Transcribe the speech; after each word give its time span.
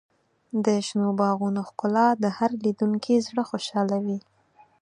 د 0.65 0.67
شنو 0.87 1.09
باغونو 1.19 1.61
ښکلا 1.69 2.07
د 2.23 2.25
هر 2.37 2.51
لیدونکي 2.63 3.15
زړه 3.27 3.43
خوشحالوي. 3.49 4.19